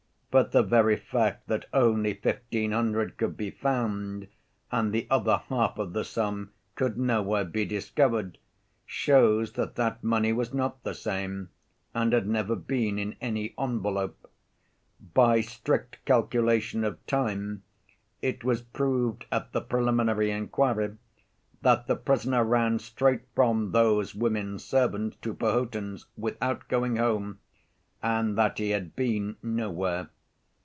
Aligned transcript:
But 0.33 0.53
the 0.53 0.63
very 0.63 0.95
fact 0.95 1.49
that 1.49 1.65
only 1.73 2.13
fifteen 2.13 2.71
hundred 2.71 3.17
could 3.17 3.35
be 3.35 3.51
found, 3.51 4.29
and 4.71 4.93
the 4.93 5.05
other 5.09 5.41
half 5.49 5.77
of 5.77 5.91
the 5.91 6.05
sum 6.05 6.51
could 6.75 6.97
nowhere 6.97 7.43
be 7.43 7.65
discovered, 7.65 8.37
shows 8.85 9.51
that 9.55 9.75
that 9.75 10.05
money 10.05 10.31
was 10.31 10.53
not 10.53 10.81
the 10.83 10.93
same, 10.93 11.49
and 11.93 12.13
had 12.13 12.29
never 12.29 12.55
been 12.55 12.97
in 12.97 13.17
any 13.19 13.53
envelope. 13.59 14.31
By 15.13 15.41
strict 15.41 15.97
calculation 16.05 16.85
of 16.85 17.05
time 17.07 17.63
it 18.21 18.41
was 18.45 18.61
proved 18.61 19.25
at 19.33 19.51
the 19.51 19.59
preliminary 19.59 20.31
inquiry 20.31 20.95
that 21.61 21.87
the 21.87 21.97
prisoner 21.97 22.45
ran 22.45 22.79
straight 22.79 23.23
from 23.35 23.73
those 23.73 24.15
women 24.15 24.59
servants 24.59 25.17
to 25.23 25.33
Perhotin's 25.33 26.05
without 26.15 26.69
going 26.69 26.95
home, 26.95 27.39
and 28.01 28.37
that 28.37 28.59
he 28.59 28.69
had 28.69 28.95
been 28.95 29.35
nowhere. 29.43 30.09